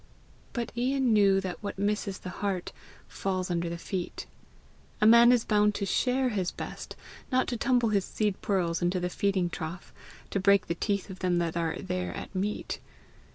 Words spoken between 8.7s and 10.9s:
into the feeding trough, to break the